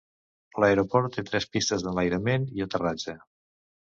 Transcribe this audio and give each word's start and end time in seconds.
L'aeroport 0.63 1.13
té 1.17 1.23
tres 1.27 1.45
pistes 1.57 1.85
d'enlairament 1.87 2.47
i 2.61 2.65
aterratge. 2.67 3.15